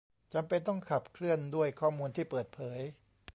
[0.33, 2.79] จำเป็นต้องขับเคลื่อนด้วยข้อมูลที่เปิดเผย